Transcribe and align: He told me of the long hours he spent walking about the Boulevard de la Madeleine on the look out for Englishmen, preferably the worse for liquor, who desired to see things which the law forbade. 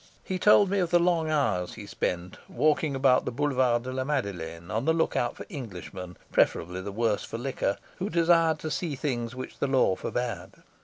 He 0.23 0.39
told 0.39 0.71
me 0.71 0.79
of 0.79 0.89
the 0.89 0.97
long 0.97 1.29
hours 1.29 1.75
he 1.75 1.85
spent 1.85 2.37
walking 2.49 2.95
about 2.95 3.23
the 3.23 3.31
Boulevard 3.31 3.83
de 3.83 3.93
la 3.93 4.03
Madeleine 4.03 4.71
on 4.71 4.85
the 4.85 4.93
look 4.95 5.15
out 5.15 5.35
for 5.37 5.45
Englishmen, 5.51 6.17
preferably 6.31 6.81
the 6.81 6.91
worse 6.91 7.23
for 7.23 7.37
liquor, 7.37 7.77
who 7.97 8.09
desired 8.09 8.57
to 8.61 8.71
see 8.71 8.95
things 8.95 9.35
which 9.35 9.59
the 9.59 9.67
law 9.67 9.95
forbade. 9.95 10.53